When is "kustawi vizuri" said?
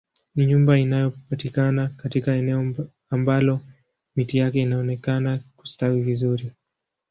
5.55-6.51